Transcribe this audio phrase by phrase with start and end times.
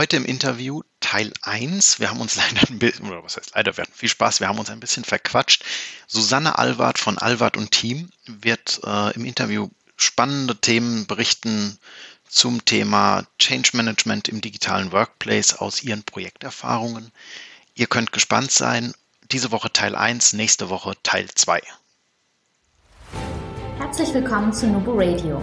[0.00, 2.00] Heute im Interview Teil 1.
[2.00, 4.48] Wir haben uns leider ein bisschen, oder was heißt leider, wir hatten viel Spaß, wir
[4.48, 5.62] haben uns ein bisschen verquatscht.
[6.06, 11.78] Susanne Alwart von Alwart und Team wird äh, im Interview spannende Themen berichten
[12.26, 17.12] zum Thema Change Management im digitalen Workplace aus ihren Projekterfahrungen.
[17.74, 18.94] Ihr könnt gespannt sein.
[19.30, 21.60] Diese Woche Teil 1, nächste Woche Teil 2.
[23.76, 25.42] Herzlich willkommen zu Nubo Radio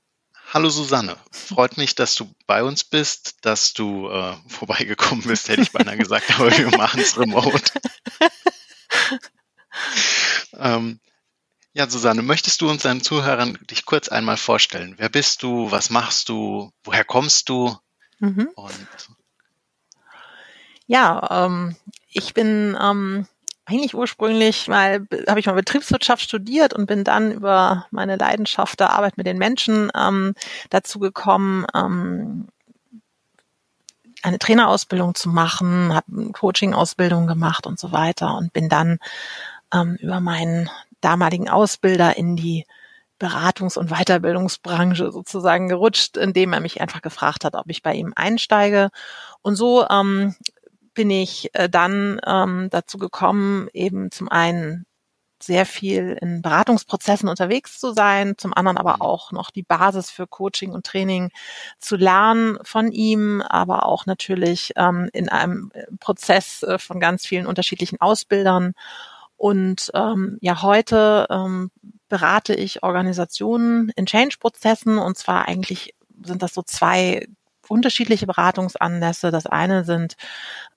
[0.53, 5.61] Hallo Susanne, freut mich, dass du bei uns bist, dass du äh, vorbeigekommen bist, hätte
[5.61, 7.71] ich beinahe gesagt, aber wir machen es remote.
[10.57, 10.99] ähm,
[11.71, 14.95] ja, Susanne, möchtest du uns deinen Zuhörern dich kurz einmal vorstellen?
[14.97, 15.71] Wer bist du?
[15.71, 16.69] Was machst du?
[16.83, 17.77] Woher kommst du?
[18.19, 18.49] Mhm.
[20.85, 21.77] ja, ähm,
[22.09, 23.25] ich bin ähm,
[23.71, 28.91] eigentlich ursprünglich mal, habe ich mal Betriebswirtschaft studiert und bin dann über meine Leidenschaft der
[28.91, 30.33] Arbeit mit den Menschen ähm,
[30.69, 32.47] dazu gekommen, ähm,
[34.23, 38.99] eine Trainerausbildung zu machen, habe Coaching-Ausbildung gemacht und so weiter und bin dann
[39.73, 42.65] ähm, über meinen damaligen Ausbilder in die
[43.19, 48.13] Beratungs- und Weiterbildungsbranche sozusagen gerutscht, indem er mich einfach gefragt hat, ob ich bei ihm
[48.15, 48.89] einsteige.
[49.41, 50.35] Und so ähm,
[50.93, 54.85] bin ich äh, dann ähm, dazu gekommen, eben zum einen
[55.43, 59.01] sehr viel in Beratungsprozessen unterwegs zu sein, zum anderen aber mhm.
[59.01, 61.31] auch noch die Basis für Coaching und Training
[61.79, 67.25] zu lernen von ihm, aber auch natürlich ähm, in einem äh, Prozess äh, von ganz
[67.25, 68.73] vielen unterschiedlichen Ausbildern.
[69.37, 71.71] Und ähm, ja, heute ähm,
[72.09, 77.25] berate ich Organisationen in Change-Prozessen und zwar eigentlich sind das so zwei
[77.67, 79.31] unterschiedliche Beratungsanlässe.
[79.31, 80.15] Das eine sind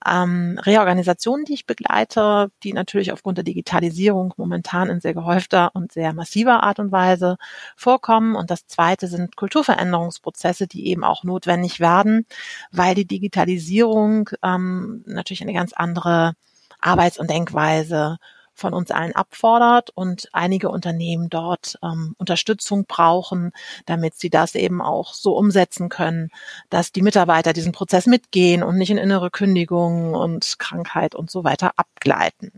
[0.06, 5.92] ähm, Reorganisationen, die ich begleite, die natürlich aufgrund der Digitalisierung momentan in sehr gehäufter und
[5.92, 7.36] sehr massiver Art und Weise
[7.76, 8.36] vorkommen.
[8.36, 12.26] Und das zweite sind Kulturveränderungsprozesse, die eben auch notwendig werden,
[12.70, 16.34] weil die Digitalisierung ähm, natürlich eine ganz andere
[16.80, 18.18] Arbeits- und Denkweise
[18.54, 23.52] von uns allen abfordert und einige Unternehmen dort ähm, Unterstützung brauchen,
[23.86, 26.30] damit sie das eben auch so umsetzen können,
[26.70, 31.44] dass die Mitarbeiter diesen Prozess mitgehen und nicht in innere Kündigungen und Krankheit und so
[31.44, 32.52] weiter abgleiten.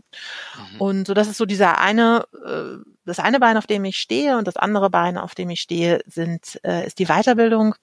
[0.73, 0.81] Mhm.
[0.81, 4.37] Und so das ist so dieser eine, äh, das eine Bein, auf dem ich stehe
[4.37, 7.75] und das andere Bein, auf dem ich stehe, sind, äh, ist die Weiterbildung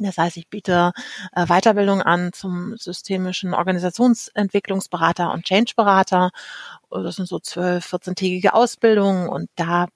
[0.00, 0.92] das heißt, ich biete
[1.32, 6.30] äh, Weiterbildung an zum systemischen Organisationsentwicklungsberater und Change-Berater.
[7.02, 9.88] Das sind so zwölf, 14-tägige Ausbildungen und da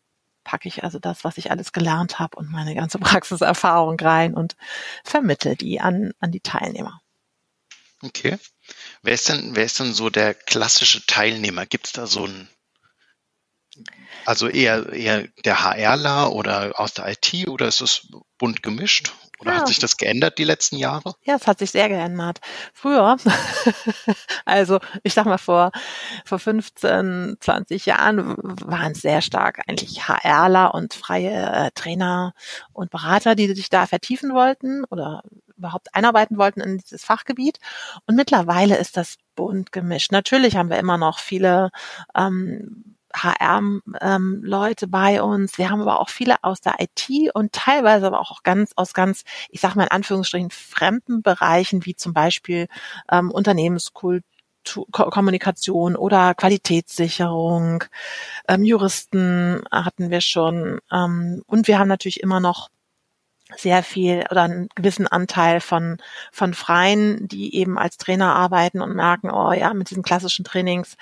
[0.45, 4.57] packe ich also das, was ich alles gelernt habe und meine ganze Praxiserfahrung rein und
[5.05, 7.01] vermittle die an, an die Teilnehmer.
[8.03, 8.39] Okay.
[9.03, 11.67] Wer ist denn, wer ist denn so der klassische Teilnehmer?
[11.67, 12.49] Gibt es da so ein,
[14.25, 19.13] also eher, eher der HRler oder aus der IT oder ist es bunt gemischt?
[19.41, 19.59] Oder ja.
[19.59, 21.15] hat sich das geändert die letzten Jahre?
[21.23, 22.41] Ja, es hat sich sehr geändert.
[22.73, 23.17] Früher,
[24.45, 25.71] also ich sag mal vor,
[26.25, 32.35] vor 15, 20 Jahren waren es sehr stark eigentlich HRler und freie äh, Trainer
[32.73, 35.23] und Berater, die sich da vertiefen wollten oder
[35.57, 37.59] überhaupt einarbeiten wollten in dieses Fachgebiet.
[38.07, 40.13] Und mittlerweile ist das bunt gemischt.
[40.13, 41.71] Natürlich haben wir immer noch viele
[42.17, 45.59] ähm, HR-Leute ähm, bei uns.
[45.59, 49.25] Wir haben aber auch viele aus der IT und teilweise aber auch ganz aus ganz,
[49.51, 52.69] ich sage mal in Anführungsstrichen, fremden Bereichen, wie zum Beispiel
[53.11, 54.23] ähm, Unternehmenskultur.
[54.93, 57.85] Kommunikation oder Qualitätssicherung,
[58.49, 60.81] ähm, Juristen hatten wir schon.
[60.93, 62.69] Ähm, und wir haben natürlich immer noch
[63.57, 65.99] sehr viel oder einen gewissen Anteil von,
[66.33, 70.97] von Freien, die eben als Trainer arbeiten und merken, oh ja, mit diesen klassischen Trainings,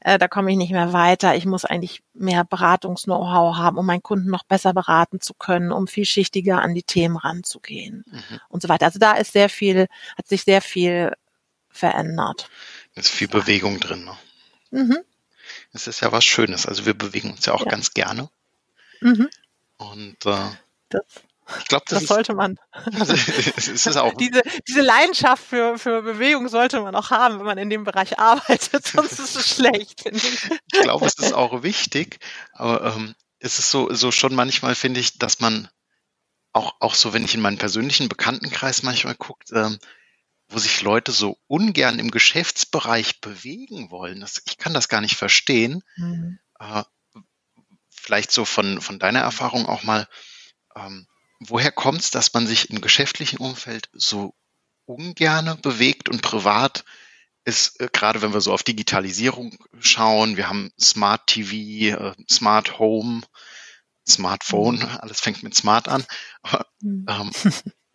[0.00, 1.36] äh, da komme ich nicht mehr weiter.
[1.36, 5.86] Ich muss eigentlich mehr Beratungs-Know-how haben, um meinen Kunden noch besser beraten zu können, um
[5.86, 8.40] vielschichtiger an die Themen ranzugehen mhm.
[8.48, 8.86] und so weiter.
[8.86, 9.86] Also da ist sehr viel,
[10.18, 11.12] hat sich sehr viel
[11.70, 12.50] verändert.
[12.94, 14.04] ist viel Bewegung drin.
[14.04, 14.16] Ne?
[14.70, 14.98] Mhm.
[15.72, 16.66] Es ist ja was Schönes.
[16.66, 17.70] Also wir bewegen uns ja auch ja.
[17.70, 18.28] ganz gerne.
[19.00, 19.28] Mhm.
[19.78, 20.50] Und äh,
[20.90, 21.04] das
[21.58, 22.58] ich glaube, das, das sollte man.
[22.98, 27.46] Also, es ist auch diese, diese Leidenschaft für, für Bewegung sollte man auch haben, wenn
[27.46, 30.50] man in dem Bereich arbeitet, sonst ist es schlecht, ich.
[30.72, 32.18] Ich glaube, es ist auch wichtig,
[32.52, 35.68] aber ähm, es ist so, so schon manchmal, finde ich, dass man
[36.52, 39.78] auch, auch so, wenn ich in meinen persönlichen Bekanntenkreis manchmal guckt, ähm,
[40.48, 44.20] wo sich Leute so ungern im Geschäftsbereich bewegen wollen.
[44.20, 45.82] Das, ich kann das gar nicht verstehen.
[45.96, 46.38] Mhm.
[46.58, 46.82] Äh,
[47.90, 50.06] vielleicht so von, von deiner Erfahrung auch mal,
[50.76, 51.06] ähm,
[51.48, 54.34] woher kommt es, dass man sich im geschäftlichen Umfeld so
[54.84, 56.84] ungerne bewegt und privat
[57.44, 61.52] ist, äh, gerade wenn wir so auf Digitalisierung schauen, wir haben Smart TV,
[61.96, 63.22] äh, Smart Home,
[64.08, 64.98] Smartphone, mhm.
[65.00, 66.04] alles fängt mit Smart an.
[66.80, 67.06] Mhm.
[67.08, 67.30] Ähm,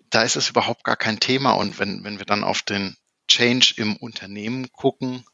[0.09, 1.51] da ist es überhaupt gar kein Thema.
[1.51, 2.95] Und wenn, wenn wir dann auf den
[3.27, 5.25] Change im Unternehmen gucken,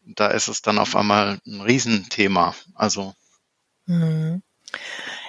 [0.00, 2.54] da ist es dann auf einmal ein Riesenthema.
[2.74, 3.14] Also.
[3.86, 4.42] Mhm.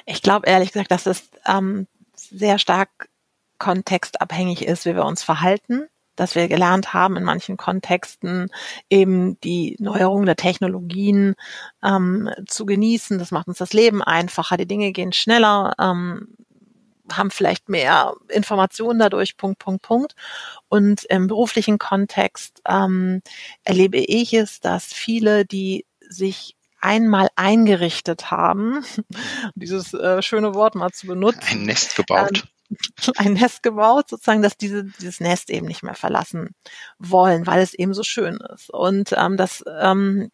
[0.06, 1.88] Ich glaube ehrlich gesagt, dass es ähm,
[2.30, 3.10] sehr stark
[3.58, 5.88] kontextabhängig ist, wie wir uns verhalten
[6.20, 8.50] dass wir gelernt haben, in manchen Kontexten
[8.90, 11.36] eben die Neuerung der Technologien
[11.82, 13.18] ähm, zu genießen.
[13.20, 16.36] Das macht uns das Leben einfacher, die Dinge gehen schneller, ähm,
[17.12, 20.14] haben vielleicht mehr Informationen dadurch, Punkt, Punkt, Punkt.
[20.68, 23.22] Und im beruflichen Kontext ähm,
[23.64, 28.84] erlebe ich es, dass viele, die sich einmal eingerichtet haben,
[29.56, 31.42] dieses äh, schöne Wort mal zu benutzen.
[31.50, 32.44] Ein Nest gebaut.
[32.72, 32.78] Ähm,
[33.18, 36.52] ein Nest gebaut, sozusagen, dass diese dieses Nest eben nicht mehr verlassen
[37.00, 38.70] wollen, weil es eben so schön ist.
[38.70, 40.30] Und ähm, das ähm,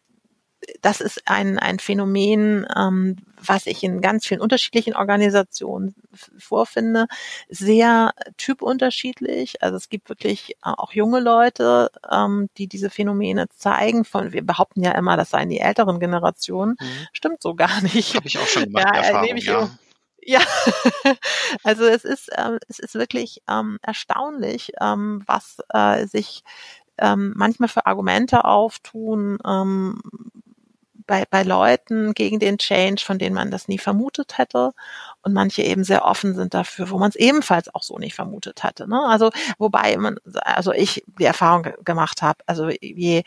[0.82, 5.94] das ist ein, ein Phänomen, ähm, was ich in ganz vielen unterschiedlichen Organisationen
[6.38, 7.06] vorfinde,
[7.48, 9.62] sehr typunterschiedlich.
[9.62, 14.04] Also es gibt wirklich äh, auch junge Leute, ähm, die diese Phänomene zeigen.
[14.04, 16.76] Von, wir behaupten ja immer, das seien die älteren Generationen.
[16.80, 17.06] Mhm.
[17.12, 18.14] Stimmt so gar nicht.
[18.14, 19.70] Habe ich auch schon gemacht, ja, Erfahrung, ja.
[20.28, 20.40] Ja,
[21.62, 26.42] also es ist, ähm, es ist wirklich ähm, erstaunlich, ähm, was äh, sich
[26.98, 30.00] ähm, manchmal für Argumente auftun ähm,
[31.06, 34.72] bei, bei Leuten gegen den Change, von denen man das nie vermutet hätte
[35.22, 38.62] und manche eben sehr offen sind dafür, wo man es ebenfalls auch so nicht vermutet
[38.64, 38.88] hatte.
[38.88, 39.00] Ne?
[39.06, 43.22] Also wobei man, also ich die Erfahrung gemacht habe, also je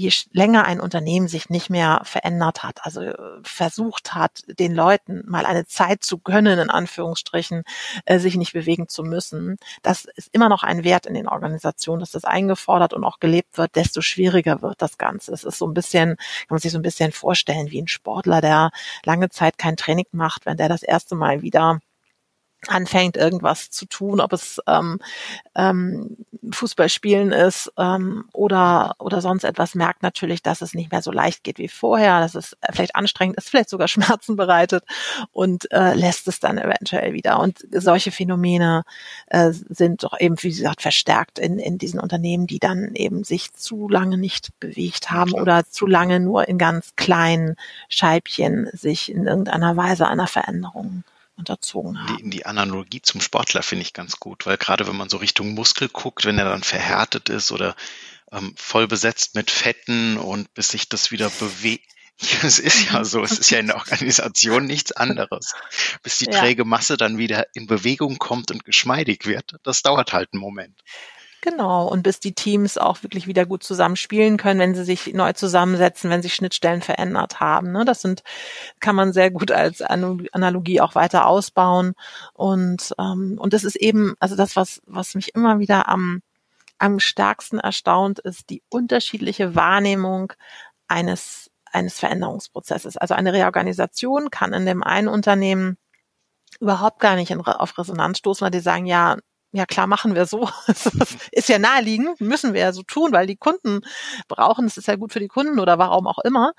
[0.00, 5.22] je länger ein Unternehmen sich nicht mehr verändert hat, also äh, versucht hat, den Leuten
[5.26, 7.64] mal eine Zeit zu gönnen, in Anführungsstrichen,
[8.06, 12.00] äh, sich nicht bewegen zu müssen, das ist immer noch ein Wert in den Organisationen,
[12.00, 15.32] dass das eingefordert und auch gelebt wird, desto schwieriger wird das Ganze.
[15.32, 18.40] Es ist so ein bisschen, kann man sich so ein bisschen vorstellen, wie ein Sportler,
[18.40, 18.70] der
[19.04, 21.80] lange Zeit kein Training macht, wenn der das erste Mal wieder
[22.68, 24.98] anfängt, irgendwas zu tun, ob es ähm,
[25.54, 26.16] ähm,
[26.50, 31.44] Fußballspielen ist ähm, oder, oder sonst etwas, merkt natürlich, dass es nicht mehr so leicht
[31.44, 34.84] geht wie vorher, dass es vielleicht anstrengend ist, vielleicht sogar Schmerzen bereitet
[35.32, 37.40] und äh, lässt es dann eventuell wieder.
[37.40, 38.84] Und solche Phänomene
[39.26, 43.52] äh, sind doch eben, wie gesagt, verstärkt in, in diesen Unternehmen, die dann eben sich
[43.52, 47.56] zu lange nicht bewegt haben oder zu lange nur in ganz kleinen
[47.88, 51.04] Scheibchen sich in irgendeiner Weise einer Veränderung
[51.40, 52.16] unterzogen haben.
[52.18, 55.54] Die, die Analogie zum Sportler finde ich ganz gut, weil gerade wenn man so Richtung
[55.54, 57.74] Muskel guckt, wenn er dann verhärtet ist oder
[58.30, 61.86] ähm, voll besetzt mit Fetten und bis sich das wieder bewegt.
[62.42, 65.54] Es ist ja so, es ist ja in der Organisation nichts anderes.
[66.02, 70.28] Bis die träge Masse dann wieder in Bewegung kommt und geschmeidig wird, das dauert halt
[70.34, 70.82] einen Moment.
[71.42, 75.32] Genau, und bis die Teams auch wirklich wieder gut zusammenspielen können, wenn sie sich neu
[75.32, 77.72] zusammensetzen, wenn sich Schnittstellen verändert haben.
[77.72, 77.86] Ne?
[77.86, 78.22] Das sind,
[78.78, 81.94] kann man sehr gut als Analogie auch weiter ausbauen.
[82.34, 86.20] Und, ähm, und das ist eben, also das, was, was mich immer wieder am,
[86.78, 90.34] am stärksten erstaunt, ist die unterschiedliche Wahrnehmung
[90.88, 92.98] eines, eines Veränderungsprozesses.
[92.98, 95.78] Also eine Reorganisation kann in dem einen Unternehmen
[96.60, 99.16] überhaupt gar nicht in, auf Resonanz stoßen, weil die sagen, ja,
[99.52, 100.48] ja klar, machen wir so.
[101.32, 103.80] ist ja naheliegend, müssen wir ja so tun, weil die Kunden
[104.28, 106.52] brauchen, es ist ja gut für die Kunden oder warum auch immer.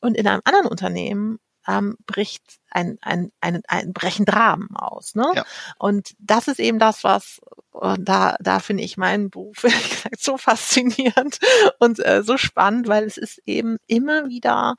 [0.00, 1.38] Und in einem anderen Unternehmen
[1.68, 5.14] ähm, bricht ein, ein, ein, ein brechend Rahmen aus.
[5.14, 5.26] Ne?
[5.34, 5.44] Ja.
[5.78, 7.40] Und das ist eben das, was
[7.72, 11.38] und da, da finde ich meinen Beruf gesagt, so faszinierend
[11.78, 14.76] und äh, so spannend, weil es ist eben immer wieder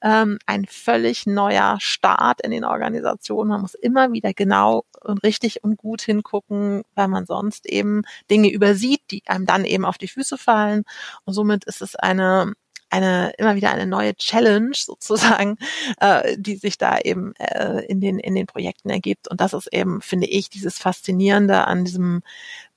[0.00, 3.50] ähm, ein völlig neuer Start in den Organisationen.
[3.50, 8.50] Man muss immer wieder genau und richtig und gut hingucken, weil man sonst eben Dinge
[8.50, 10.84] übersieht, die einem dann eben auf die Füße fallen.
[11.24, 12.54] Und somit ist es eine
[12.90, 15.56] eine immer wieder eine neue Challenge sozusagen,
[16.00, 19.28] äh, die sich da eben äh, in den in den Projekten ergibt.
[19.30, 22.22] Und das ist eben, finde ich, dieses Faszinierende an diesem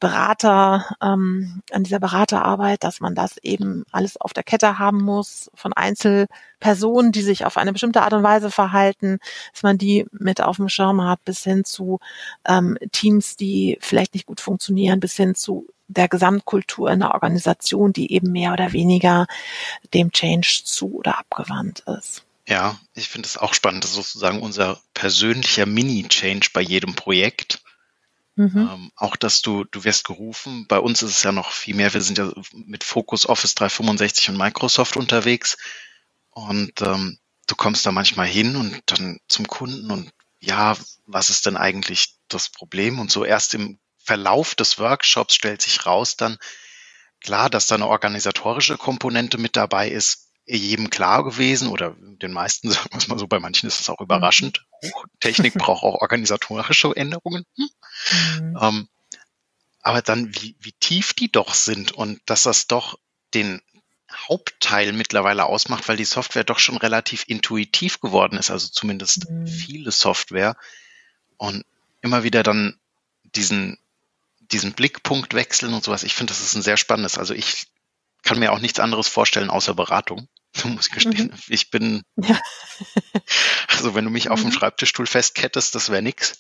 [0.04, 5.50] Berater, ähm, an dieser Beraterarbeit, dass man das eben alles auf der Kette haben muss
[5.56, 9.20] von Einzelpersonen, die sich auf eine bestimmte Art und Weise verhalten,
[9.54, 12.02] dass man die mit auf dem Schirm hat, bis hin zu
[12.46, 17.94] ähm, Teams, die vielleicht nicht gut funktionieren, bis hin zu der Gesamtkultur in der Organisation,
[17.94, 19.26] die eben mehr oder weniger
[19.94, 22.26] dem Change zu oder abgewandt ist.
[22.46, 27.63] Ja, ich finde es auch spannend, das ist sozusagen unser persönlicher Mini-Change bei jedem Projekt.
[28.36, 28.70] Mhm.
[28.72, 30.66] Ähm, auch, dass du, du wirst gerufen.
[30.68, 31.94] Bei uns ist es ja noch viel mehr.
[31.94, 35.58] Wir sind ja mit Focus Office 365 und Microsoft unterwegs.
[36.32, 40.76] Und ähm, du kommst da manchmal hin und dann zum Kunden und ja,
[41.06, 43.00] was ist denn eigentlich das Problem?
[43.00, 46.38] Und so erst im Verlauf des Workshops stellt sich raus dann,
[47.22, 52.72] klar, dass da eine organisatorische Komponente mit dabei ist, jedem klar gewesen oder den meisten,
[52.72, 54.66] sagen wir es mal so, bei manchen ist es auch überraschend.
[54.82, 54.92] Mhm.
[55.20, 57.46] Technik braucht auch organisatorische Änderungen.
[57.56, 57.70] Hm.
[58.40, 58.58] Mhm.
[58.60, 58.88] Ähm,
[59.82, 62.98] aber dann, wie, wie tief die doch sind und dass das doch
[63.34, 63.62] den
[64.12, 69.48] Hauptteil mittlerweile ausmacht, weil die Software doch schon relativ intuitiv geworden ist, also zumindest mhm.
[69.48, 70.56] viele Software.
[71.38, 71.66] Und
[72.02, 72.80] immer wieder dann
[73.36, 73.78] diesen,
[74.40, 76.04] diesen Blickpunkt wechseln und sowas.
[76.04, 77.18] Ich finde, das ist ein sehr spannendes.
[77.18, 77.68] Also ich
[78.24, 80.28] kann mir auch nichts anderes vorstellen außer Beratung.
[80.64, 81.28] Muss ich gestehen.
[81.28, 81.40] Mhm.
[81.48, 82.40] Ich bin, ja.
[83.68, 84.54] also wenn du mich auf dem mhm.
[84.54, 86.38] Schreibtischstuhl festkettest, das wäre nix.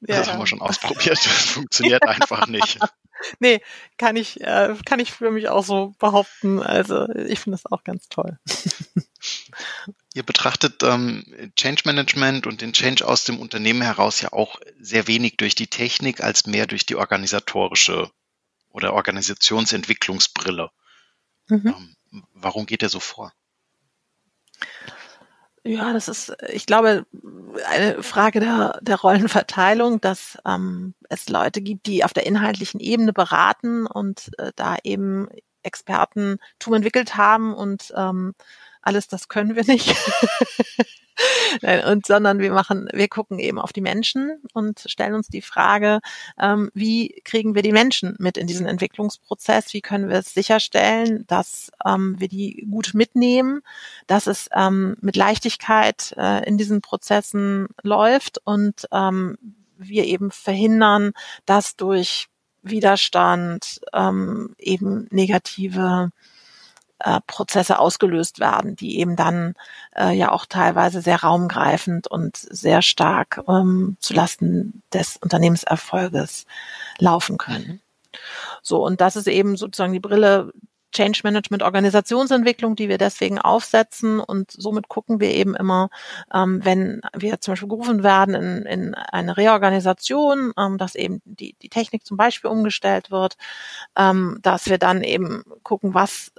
[0.00, 1.18] Ja, das haben wir schon ausprobiert.
[1.24, 2.78] Das funktioniert einfach nicht.
[3.38, 3.60] Nee,
[3.98, 6.60] kann ich, äh, kann ich für mich auch so behaupten.
[6.60, 8.38] Also ich finde das auch ganz toll.
[10.14, 11.24] Ihr betrachtet ähm,
[11.56, 15.68] Change Management und den Change aus dem Unternehmen heraus ja auch sehr wenig durch die
[15.68, 18.10] Technik als mehr durch die organisatorische
[18.70, 20.70] oder Organisationsentwicklungsbrille.
[21.48, 21.94] Mhm.
[22.12, 23.32] Ähm, warum geht er so vor?
[25.64, 27.06] Ja, das ist, ich glaube,
[27.68, 33.12] eine Frage der, der Rollenverteilung, dass ähm, es Leute gibt, die auf der inhaltlichen Ebene
[33.12, 35.28] beraten und äh, da eben
[35.62, 38.34] Expertentum entwickelt haben und ähm,
[38.82, 39.94] alles das können wir nicht.
[41.86, 46.00] und sondern wir machen, wir gucken eben auf die Menschen und stellen uns die Frage,
[46.38, 49.72] ähm, wie kriegen wir die Menschen mit in diesen Entwicklungsprozess?
[49.72, 53.62] Wie können wir es sicherstellen, dass ähm, wir die gut mitnehmen,
[54.06, 59.36] dass es ähm, mit Leichtigkeit äh, in diesen Prozessen läuft und ähm,
[59.76, 61.12] wir eben verhindern,
[61.44, 62.28] dass durch
[62.62, 66.10] Widerstand ähm, eben negative
[67.04, 69.54] äh, Prozesse ausgelöst werden, die eben dann
[69.96, 76.46] äh, ja auch teilweise sehr raumgreifend und sehr stark ähm, zulasten des Unternehmenserfolges
[76.98, 77.80] laufen können.
[78.62, 80.52] So, und das ist eben sozusagen die Brille
[80.92, 85.88] Change Management Organisationsentwicklung, die wir deswegen aufsetzen und somit gucken wir eben immer,
[86.32, 91.56] ähm, wenn wir zum Beispiel gerufen werden in, in eine Reorganisation, ähm, dass eben die,
[91.62, 93.36] die Technik zum Beispiel umgestellt wird,
[93.96, 96.32] ähm, dass wir dann eben gucken, was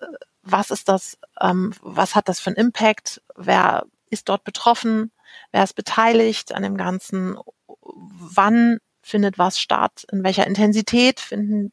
[0.43, 5.11] was ist das, ähm, was hat das für einen Impact, wer ist dort betroffen,
[5.51, 7.37] wer ist beteiligt an dem Ganzen,
[7.81, 11.71] wann findet was statt, in welcher Intensität finden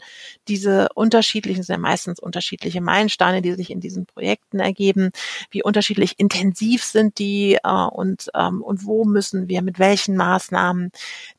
[0.48, 5.10] diese unterschiedlichen, sind ja meistens unterschiedliche Meilensteine, die sich in diesen Projekten ergeben,
[5.50, 10.90] wie unterschiedlich intensiv sind die äh, und, ähm, und wo müssen wir mit welchen Maßnahmen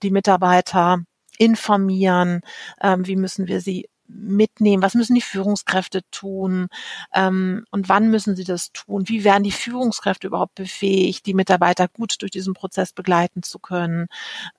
[0.01, 1.03] die Mitarbeiter
[1.37, 2.41] informieren,
[2.81, 4.83] ähm, wie müssen wir sie mitnehmen?
[4.83, 6.67] Was müssen die Führungskräfte tun?
[7.13, 9.07] Ähm, und wann müssen sie das tun?
[9.07, 14.07] Wie werden die Führungskräfte überhaupt befähigt, die Mitarbeiter gut durch diesen Prozess begleiten zu können?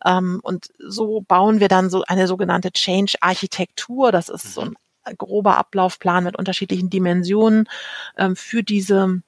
[0.04, 4.12] Ähm, und so bauen wir dann so eine sogenannte Change-Architektur.
[4.12, 4.76] Das ist so mhm.
[5.04, 7.68] ein grober Ablaufplan mit unterschiedlichen Dimensionen
[8.16, 9.22] ähm, für diese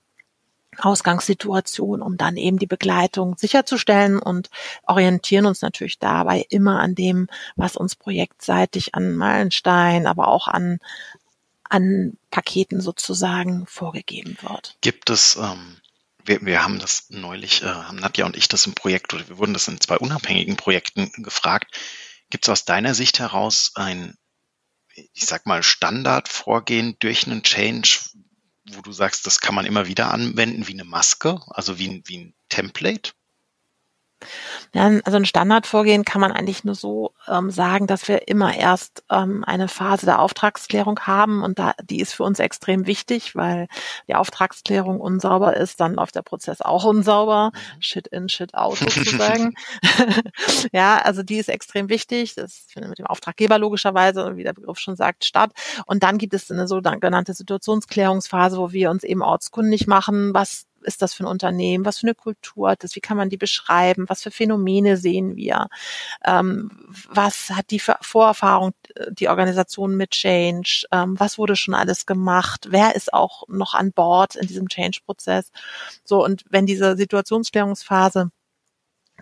[0.79, 4.51] Ausgangssituation, um dann eben die Begleitung sicherzustellen und
[4.85, 10.79] orientieren uns natürlich dabei immer an dem, was uns projektseitig an Meilenstein, aber auch an,
[11.69, 14.77] an Paketen sozusagen vorgegeben wird.
[14.81, 15.77] Gibt es, ähm,
[16.25, 19.39] wir, wir haben das neulich, äh, haben Nadja und ich das im Projekt, oder wir
[19.39, 21.79] wurden das in zwei unabhängigen Projekten gefragt.
[22.31, 24.17] Gibt es aus deiner Sicht heraus ein,
[24.95, 28.01] ich sag mal, Standardvorgehen durch einen Change,
[28.73, 32.19] wo du sagst, das kann man immer wieder anwenden wie eine Maske, also wie, wie
[32.19, 33.13] ein Template?
[34.73, 39.05] Ja, also ein Standardvorgehen kann man eigentlich nur so ähm, sagen, dass wir immer erst
[39.11, 43.69] ähm, eine Phase der Auftragsklärung haben und da die ist für uns extrem wichtig, weil
[44.09, 47.83] die Auftragsklärung unsauber ist, dann läuft der Prozess auch unsauber, mhm.
[47.83, 49.55] Shit in, Shit out sozusagen.
[50.73, 52.35] ja, also die ist extrem wichtig.
[52.35, 55.53] Das findet mit dem Auftraggeber logischerweise, wie der Begriff schon sagt, statt.
[55.87, 61.03] Und dann gibt es eine sogenannte Situationsklärungsphase, wo wir uns eben ortskundig machen, was ist
[61.03, 64.05] das für ein Unternehmen, was für eine Kultur hat das, wie kann man die beschreiben,
[64.09, 65.69] was für Phänomene sehen wir,
[66.25, 66.71] ähm,
[67.09, 72.69] was hat die Vorerfahrung äh, die Organisation mit Change, ähm, was wurde schon alles gemacht,
[72.71, 75.51] wer ist auch noch an Bord in diesem Change-Prozess.
[76.05, 78.31] So, und wenn diese Situationsklärungsphase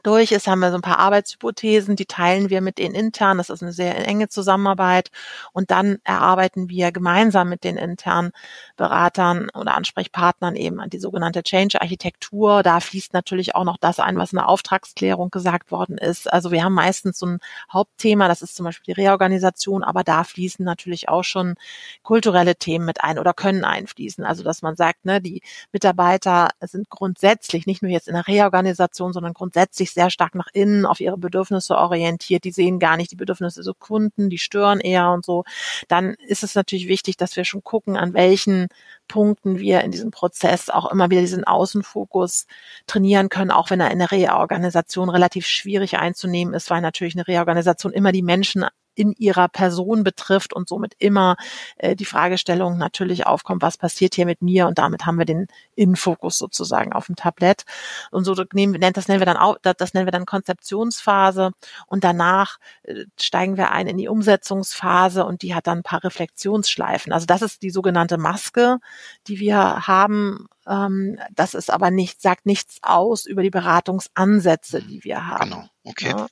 [0.02, 3.38] durch ist, haben wir so ein paar Arbeitshypothesen, die teilen wir mit den intern.
[3.38, 5.10] Das ist eine sehr enge Zusammenarbeit.
[5.52, 8.32] Und dann erarbeiten wir gemeinsam mit den internen
[8.76, 12.62] Beratern oder Ansprechpartnern eben an die sogenannte Change-Architektur.
[12.62, 16.32] Da fließt natürlich auch noch das ein, was in der Auftragsklärung gesagt worden ist.
[16.32, 17.38] Also wir haben meistens so ein
[17.72, 21.54] Hauptthema, das ist zum Beispiel die Reorganisation, aber da fließen natürlich auch schon
[22.02, 24.24] kulturelle Themen mit ein oder können einfließen.
[24.24, 29.12] Also dass man sagt, ne, die Mitarbeiter sind grundsätzlich nicht nur jetzt in der Reorganisation,
[29.12, 32.44] sondern grundsätzlich sehr stark nach innen auf ihre Bedürfnisse orientiert.
[32.44, 35.44] Die sehen gar nicht die Bedürfnisse so Kunden, die stören eher und so.
[35.88, 38.68] Dann ist es natürlich wichtig, dass wir schon gucken, an welchen
[39.08, 42.46] Punkten wir in diesem Prozess auch immer wieder diesen Außenfokus
[42.86, 47.26] trainieren können, auch wenn er in der Reorganisation relativ schwierig einzunehmen ist, weil natürlich eine
[47.26, 51.36] Reorganisation immer die Menschen in ihrer Person betrifft und somit immer
[51.76, 54.66] äh, die Fragestellung natürlich aufkommt, was passiert hier mit mir?
[54.66, 57.64] Und damit haben wir den Innenfokus sozusagen auf dem Tablett.
[58.10, 61.52] Und so nehmen, das nennen wir dann auch, das nennen wir dann Konzeptionsphase.
[61.86, 66.04] Und danach äh, steigen wir ein in die Umsetzungsphase und die hat dann ein paar
[66.04, 67.12] Reflexionsschleifen.
[67.12, 68.78] Also das ist die sogenannte Maske,
[69.26, 70.48] die wir haben.
[70.66, 75.50] Ähm, das ist aber nicht, sagt nichts aus über die Beratungsansätze, die wir haben.
[75.50, 76.08] Genau, okay.
[76.10, 76.26] Ja.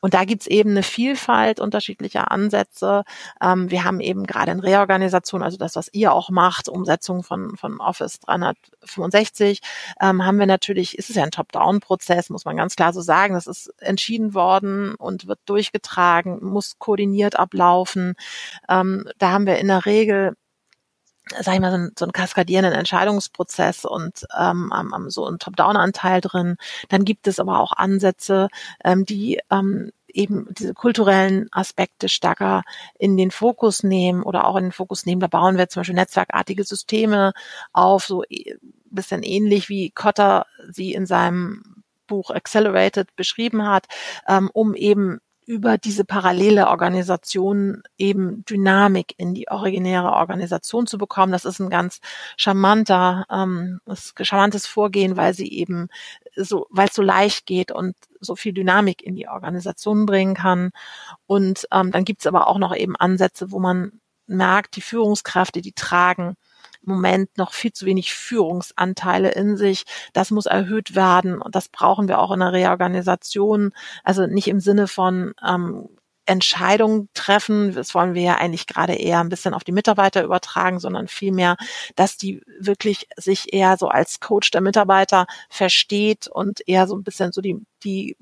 [0.00, 3.02] Und da gibt's eben eine Vielfalt unterschiedlicher Ansätze.
[3.42, 7.56] Ähm, wir haben eben gerade in Reorganisation, also das, was ihr auch macht, Umsetzung von,
[7.56, 9.60] von Office 365,
[10.00, 13.34] ähm, haben wir natürlich, ist es ja ein Top-Down-Prozess, muss man ganz klar so sagen.
[13.34, 18.14] Das ist entschieden worden und wird durchgetragen, muss koordiniert ablaufen.
[18.68, 20.34] Ähm, da haben wir in der Regel
[21.40, 24.72] sag ich mal, so, ein, so einen kaskadierenden Entscheidungsprozess und ähm,
[25.08, 26.56] so einen Top-Down-Anteil drin.
[26.88, 28.48] Dann gibt es aber auch Ansätze,
[28.84, 32.62] ähm, die ähm, eben diese kulturellen Aspekte stärker
[32.98, 35.20] in den Fokus nehmen oder auch in den Fokus nehmen.
[35.20, 37.32] Da bauen wir zum Beispiel netzwerkartige Systeme
[37.72, 38.58] auf, so ein
[38.90, 43.86] bisschen ähnlich wie Cotter sie in seinem Buch Accelerated beschrieben hat,
[44.26, 51.32] ähm, um eben über diese parallele Organisation eben Dynamik in die originäre Organisation zu bekommen.
[51.32, 52.00] Das ist ein ganz
[52.36, 53.80] charmanter, ähm,
[54.20, 55.88] charmantes Vorgehen, weil sie eben
[56.36, 60.70] so, weil es so leicht geht und so viel Dynamik in die Organisation bringen kann.
[61.26, 65.62] Und ähm, dann gibt es aber auch noch eben Ansätze, wo man merkt, die Führungskräfte,
[65.62, 66.36] die tragen
[66.88, 69.84] Moment noch viel zu wenig Führungsanteile in sich.
[70.12, 73.72] Das muss erhöht werden und das brauchen wir auch in der Reorganisation.
[74.04, 75.88] Also nicht im Sinne von ähm,
[76.28, 77.74] Entscheidungen treffen.
[77.74, 81.56] Das wollen wir ja eigentlich gerade eher ein bisschen auf die Mitarbeiter übertragen, sondern vielmehr,
[81.96, 87.02] dass die wirklich sich eher so als Coach der Mitarbeiter versteht und eher so ein
[87.02, 88.16] bisschen so die, die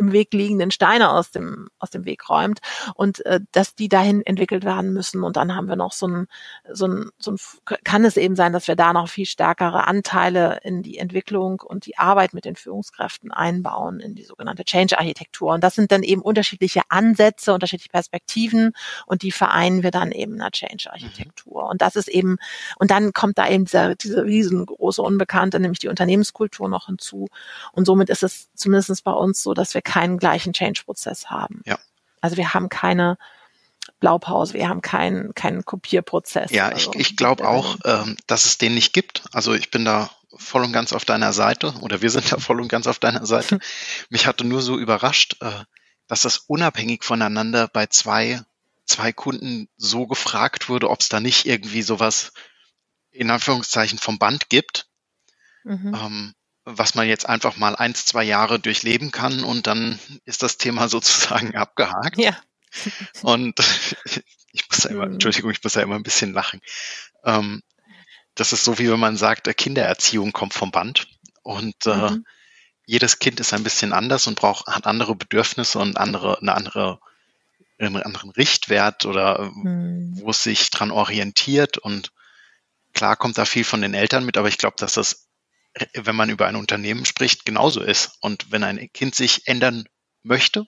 [0.00, 2.60] im Weg liegenden Steine aus dem, aus dem Weg räumt
[2.94, 5.22] und äh, dass die dahin entwickelt werden müssen.
[5.22, 6.26] Und dann haben wir noch so ein,
[6.72, 7.36] so ein, so ein,
[7.84, 11.86] kann es eben sein, dass wir da noch viel stärkere Anteile in die Entwicklung und
[11.86, 15.52] die Arbeit mit den Führungskräften einbauen in die sogenannte Change-Architektur.
[15.52, 18.72] Und das sind dann eben unterschiedliche Ansätze, unterschiedliche Perspektiven
[19.06, 21.68] und die vereinen wir dann eben in der Change-Architektur.
[21.68, 22.38] Und das ist eben,
[22.78, 27.28] und dann kommt da eben dieser, diese riesengroße Unbekannte, nämlich die Unternehmenskultur noch hinzu.
[27.72, 31.62] Und somit ist es zumindest bei uns so, dass wir wir keinen gleichen Change-Prozess haben.
[31.66, 31.78] Ja.
[32.20, 33.18] Also wir haben keine
[33.98, 36.52] Blaupause, wir haben keinen keinen Kopierprozess.
[36.52, 39.24] Ja, also, ich, ich glaube auch, ähm, dass es den nicht gibt.
[39.32, 42.60] Also ich bin da voll und ganz auf deiner Seite oder wir sind da voll
[42.60, 43.58] und ganz auf deiner Seite.
[44.10, 45.64] Mich hatte nur so überrascht, äh,
[46.06, 48.40] dass das unabhängig voneinander bei zwei,
[48.86, 52.32] zwei Kunden so gefragt wurde, ob es da nicht irgendwie sowas
[53.10, 54.86] in Anführungszeichen vom Band gibt.
[55.64, 55.94] Mhm.
[55.94, 56.34] Ähm,
[56.78, 60.88] was man jetzt einfach mal eins, zwei Jahre durchleben kann und dann ist das Thema
[60.88, 62.18] sozusagen abgehakt.
[62.18, 62.36] Ja.
[63.22, 63.60] Und
[64.52, 65.14] ich muss ja immer, mhm.
[65.14, 66.60] Entschuldigung, ich muss ja immer ein bisschen lachen.
[67.24, 67.62] Ähm,
[68.34, 71.08] das ist so, wie wenn man sagt, äh, Kindererziehung kommt vom Band
[71.42, 72.26] und äh, mhm.
[72.86, 77.00] jedes Kind ist ein bisschen anders und braucht, hat andere Bedürfnisse und andere, eine andere,
[77.78, 80.12] einen anderen Richtwert oder äh, mhm.
[80.20, 82.12] wo es sich dran orientiert und
[82.92, 85.28] klar kommt da viel von den Eltern mit, aber ich glaube, dass das
[85.94, 88.16] wenn man über ein Unternehmen spricht, genauso ist.
[88.20, 89.88] Und wenn ein Kind sich ändern
[90.22, 90.66] möchte,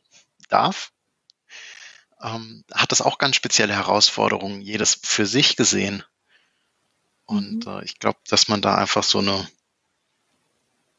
[0.49, 0.93] darf,
[2.23, 6.05] ähm, hat das auch ganz spezielle Herausforderungen, jedes für sich gesehen.
[7.25, 7.73] Und mhm.
[7.73, 9.49] äh, ich glaube, dass man da einfach so eine,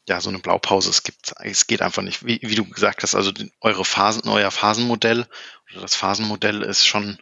[0.08, 3.14] ja, so eine Blaupause, es gibt, es geht einfach nicht, wie, wie du gesagt hast,
[3.14, 5.26] also die, eure Phasen, euer Phasenmodell
[5.70, 7.18] oder das Phasenmodell ist schon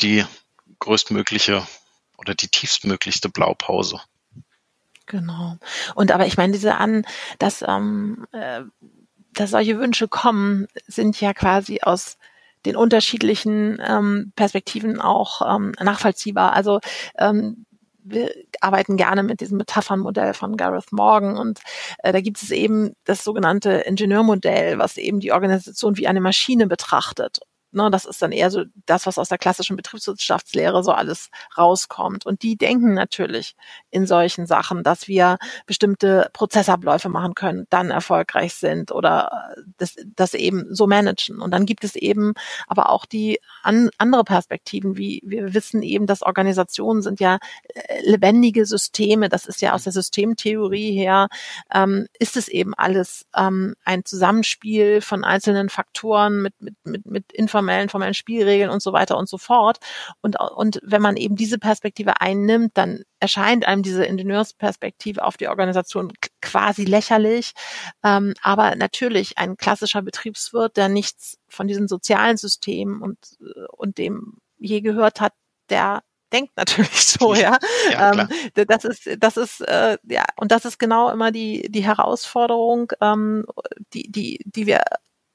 [0.00, 0.24] die
[0.78, 1.66] größtmögliche
[2.16, 4.00] oder die tiefstmöglichste Blaupause.
[5.10, 5.56] Genau.
[5.96, 7.04] Und aber ich meine, diese an,
[7.40, 8.62] dass, ähm, äh,
[9.32, 12.16] dass solche Wünsche kommen, sind ja quasi aus
[12.64, 16.52] den unterschiedlichen ähm, Perspektiven auch ähm, nachvollziehbar.
[16.52, 16.78] Also
[17.18, 17.66] ähm,
[18.04, 21.60] wir arbeiten gerne mit diesem Metaphernmodell von Gareth Morgan und
[22.04, 26.68] äh, da gibt es eben das sogenannte Ingenieurmodell, was eben die Organisation wie eine Maschine
[26.68, 27.40] betrachtet
[27.72, 32.26] Ne, das ist dann eher so das, was aus der klassischen Betriebswirtschaftslehre so alles rauskommt.
[32.26, 33.54] Und die denken natürlich
[33.90, 40.34] in solchen Sachen, dass wir bestimmte Prozessabläufe machen können, dann erfolgreich sind oder das, das
[40.34, 41.40] eben so managen.
[41.40, 42.34] Und dann gibt es eben
[42.66, 47.38] aber auch die an, andere Perspektiven, wie wir wissen eben, dass Organisationen sind ja
[47.72, 49.28] äh, lebendige Systeme.
[49.28, 51.28] Das ist ja aus der Systemtheorie her,
[51.72, 57.32] ähm, ist es eben alles ähm, ein Zusammenspiel von einzelnen Faktoren mit, mit, mit, mit
[57.32, 59.78] Informationen informellen, formellen Spielregeln und so weiter und so fort.
[60.22, 65.48] Und, und wenn man eben diese Perspektive einnimmt, dann erscheint einem diese Ingenieursperspektive auf die
[65.48, 67.52] Organisation quasi lächerlich.
[68.02, 73.18] Ähm, aber natürlich ein klassischer Betriebswirt, der nichts von diesen sozialen Systemen und,
[73.76, 75.32] und dem je gehört hat,
[75.68, 77.58] der denkt natürlich so, ja.
[77.92, 81.84] ja ähm, das ist, das ist, äh, ja, und das ist genau immer die, die
[81.84, 83.44] Herausforderung, ähm,
[83.92, 84.82] die, die, die wir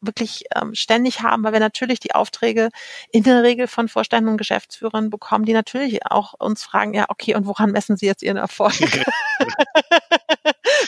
[0.06, 2.70] wirklich ähm, ständig haben, weil wir natürlich die Aufträge
[3.12, 7.36] in der Regel von Vorständen und Geschäftsführern bekommen, die natürlich auch uns fragen, ja, okay,
[7.36, 8.74] und woran messen Sie jetzt Ihren Erfolg?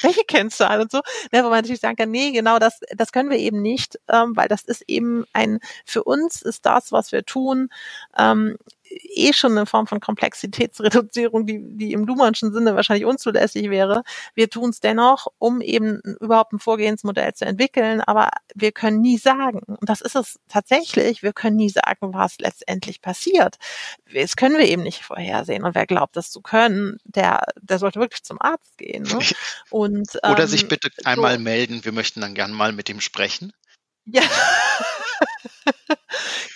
[0.02, 1.02] Welche Kennzahlen und so,
[1.32, 4.36] ne, wo man natürlich sagen kann, nee, genau das, das können wir eben nicht, ähm,
[4.36, 7.70] weil das ist eben ein, für uns ist das, was wir tun,
[8.18, 8.58] ähm,
[8.90, 14.04] eh schon eine Form von Komplexitätsreduzierung, die, die im Luhmannschen Sinne wahrscheinlich unzulässig wäre.
[14.34, 19.18] Wir tun es dennoch, um eben überhaupt ein Vorgehensmodell zu entwickeln, aber wir können nie
[19.18, 23.58] sagen, und das ist es tatsächlich, wir können nie sagen, was letztendlich passiert.
[24.14, 25.64] Das können wir eben nicht vorhersehen.
[25.64, 29.04] Und wer glaubt, das zu können, der, der sollte wirklich zum Arzt gehen.
[29.04, 29.20] Ne?
[29.70, 31.42] Und, Oder ähm, sich bitte einmal so.
[31.42, 33.54] melden, wir möchten dann gern mal mit ihm sprechen.
[34.06, 34.22] Ja.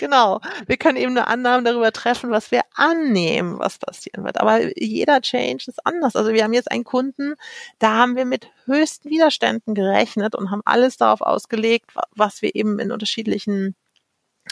[0.02, 0.42] genau.
[0.66, 4.42] Wir können eben nur Annahmen darüber treffen, was wir annehmen, was passieren wird.
[4.42, 6.16] Aber jeder Change ist anders.
[6.16, 7.36] Also wir haben jetzt einen Kunden,
[7.80, 12.80] da haben wir mit höchsten Widerständen gerechnet und haben alles darauf ausgelegt, was wir eben
[12.80, 13.76] in unterschiedlichen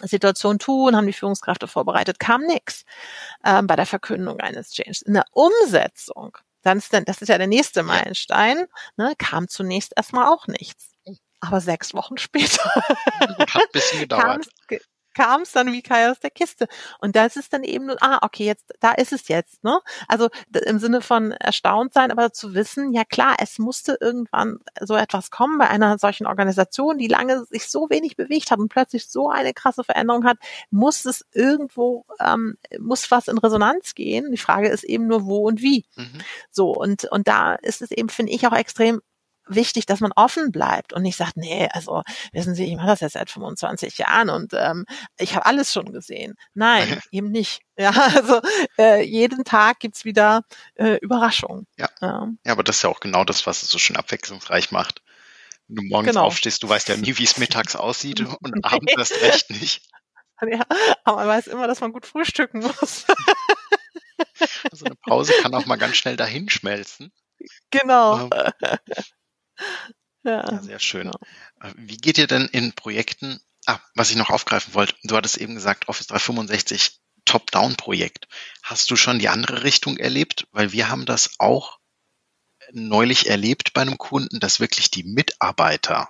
[0.04, 2.86] Situationen tun, haben die Führungskräfte vorbereitet, kam nichts
[3.44, 5.02] ähm, bei der Verkündung eines Changes.
[5.02, 9.94] In der Umsetzung, dann ist dann, das ist ja der nächste Meilenstein, ne, kam zunächst
[9.96, 10.92] erstmal auch nichts.
[11.42, 14.46] Aber sechs Wochen später hat ein bisschen gedauert
[15.20, 16.68] kam es dann wie Kai aus der Kiste.
[17.00, 19.82] Und das ist dann eben nur, ah, okay, jetzt, da ist es jetzt, ne?
[20.08, 20.30] Also
[20.66, 25.30] im Sinne von erstaunt sein, aber zu wissen, ja klar, es musste irgendwann so etwas
[25.30, 29.30] kommen bei einer solchen Organisation, die lange sich so wenig bewegt hat und plötzlich so
[29.30, 30.38] eine krasse Veränderung hat,
[30.72, 34.32] muss es irgendwo, ähm, muss was in Resonanz gehen.
[34.32, 35.84] Die Frage ist eben nur, wo und wie.
[35.98, 36.22] Mhm.
[36.50, 39.02] So, und, und da ist es eben, finde ich, auch extrem
[39.50, 43.02] wichtig, dass man offen bleibt und nicht sagt, nee, also wissen Sie, ich mache das
[43.02, 44.86] jetzt seit 25 Jahren und ähm,
[45.18, 46.36] ich habe alles schon gesehen.
[46.54, 47.62] Nein, eben nicht.
[47.78, 48.42] Ja, also
[48.78, 50.44] äh, jeden Tag gibt's wieder
[50.76, 51.68] äh, Überraschungen.
[51.78, 51.90] Ja.
[52.02, 52.28] ja.
[52.46, 55.02] ja, aber das ist ja auch genau das, was es so schön abwechslungsreich macht.
[55.68, 56.26] Wenn du morgens genau.
[56.26, 59.84] aufstehst, du weißt ja nie, wie es mittags aussieht und abends erst recht nicht.
[60.42, 60.64] Ja,
[61.04, 63.06] aber man weiß immer, dass man gut frühstücken muss.
[64.72, 67.12] Also eine Pause kann auch mal ganz schnell dahinschmelzen.
[67.72, 68.30] Genau.
[68.32, 68.78] Ähm,
[70.24, 70.52] ja.
[70.52, 70.62] ja.
[70.62, 71.08] sehr schön.
[71.08, 71.68] Ja.
[71.68, 75.38] Äh, wie geht ihr denn in Projekten, ah, was ich noch aufgreifen wollte, du hattest
[75.38, 78.28] eben gesagt, Office 365 Top-Down-Projekt.
[78.64, 80.48] Hast du schon die andere Richtung erlebt?
[80.52, 81.80] Weil wir haben das auch
[82.72, 86.10] neulich erlebt bei einem Kunden, dass wirklich die Mitarbeiter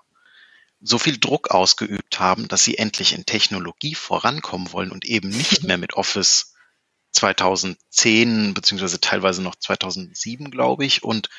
[0.81, 5.63] so viel Druck ausgeübt haben, dass sie endlich in Technologie vorankommen wollen und eben nicht
[5.63, 6.53] mehr mit Office
[7.11, 11.29] 2010 beziehungsweise teilweise noch 2007, glaube ich, und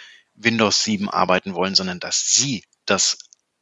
[0.43, 3.19] Windows 7 arbeiten wollen, sondern dass sie das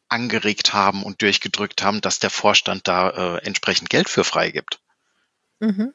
[0.09, 4.81] angeregt haben und durchgedrückt haben, dass der Vorstand da äh, entsprechend Geld für freigibt.
[5.61, 5.93] Mhm.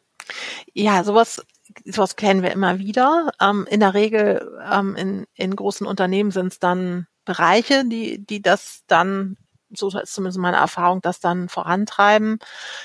[0.74, 1.44] Ja, sowas,
[1.86, 3.32] sowas kennen wir immer wieder.
[3.42, 8.42] Ähm, in der Regel ähm, in, in großen Unternehmen sind es dann Bereiche, die, die
[8.42, 9.38] das dann
[9.76, 12.40] so ist zumindest meine Erfahrung, das dann vorantreiben.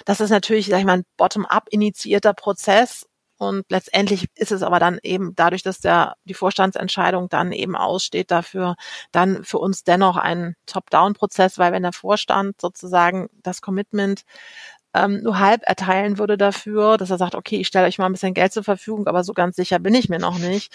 [0.04, 3.07] Das ist natürlich, sag ich mal, ein bottom-up initiierter Prozess
[3.38, 8.30] und letztendlich ist es aber dann eben dadurch, dass der, die Vorstandsentscheidung dann eben aussteht
[8.32, 8.74] dafür,
[9.12, 14.24] dann für uns dennoch ein Top-Down-Prozess, weil wenn der Vorstand sozusagen das Commitment
[14.94, 18.12] ähm, nur halb erteilen würde dafür, dass er sagt, okay, ich stelle euch mal ein
[18.12, 20.72] bisschen Geld zur Verfügung, aber so ganz sicher bin ich mir noch nicht,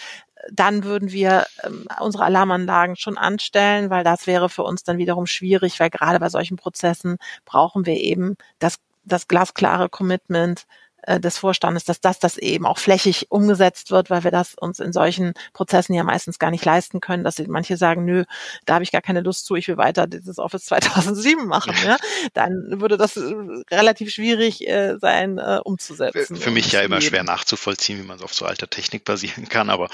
[0.50, 5.26] dann würden wir ähm, unsere Alarmanlagen schon anstellen, weil das wäre für uns dann wiederum
[5.26, 10.66] schwierig, weil gerade bei solchen Prozessen brauchen wir eben das, das glasklare Commitment,
[11.06, 14.80] äh, des Vorstandes, dass das, das eben auch flächig umgesetzt wird, weil wir das uns
[14.80, 18.24] in solchen Prozessen ja meistens gar nicht leisten können, dass manche sagen, nö,
[18.64, 21.74] da habe ich gar keine Lust zu, ich will weiter dieses Office 2007 machen.
[21.84, 21.96] Ja?
[22.32, 23.34] Dann würde das äh,
[23.70, 26.36] relativ schwierig äh, sein, äh, umzusetzen.
[26.36, 29.70] Für mich ja immer schwer nachzuvollziehen, wie man so auf so alter Technik basieren kann,
[29.70, 29.88] aber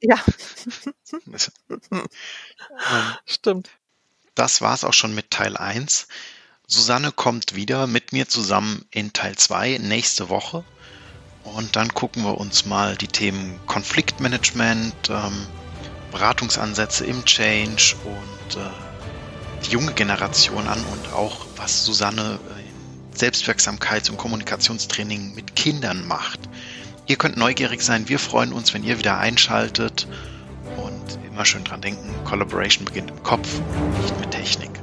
[0.00, 0.16] ja.
[3.26, 3.70] Stimmt.
[4.34, 6.06] Das war es auch schon mit Teil 1.
[6.70, 10.64] Susanne kommt wieder mit mir zusammen in Teil 2 nächste Woche.
[11.42, 15.46] Und dann gucken wir uns mal die Themen Konfliktmanagement, ähm,
[16.12, 18.68] Beratungsansätze im Change und äh,
[19.64, 26.40] die junge Generation an und auch, was Susanne in Selbstwirksamkeits- und Kommunikationstraining mit Kindern macht.
[27.06, 28.10] Ihr könnt neugierig sein.
[28.10, 30.06] Wir freuen uns, wenn ihr wieder einschaltet.
[30.76, 33.48] Und immer schön dran denken, Collaboration beginnt im Kopf,
[34.02, 34.78] nicht mit Technik.